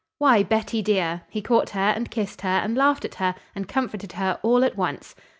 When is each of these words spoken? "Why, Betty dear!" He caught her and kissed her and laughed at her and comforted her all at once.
"Why, 0.17 0.41
Betty 0.41 0.81
dear!" 0.81 1.25
He 1.29 1.43
caught 1.43 1.69
her 1.77 1.91
and 1.95 2.09
kissed 2.09 2.41
her 2.41 2.49
and 2.49 2.75
laughed 2.75 3.05
at 3.05 3.13
her 3.21 3.35
and 3.53 3.67
comforted 3.67 4.13
her 4.13 4.39
all 4.41 4.63
at 4.65 4.75
once. 4.75 5.13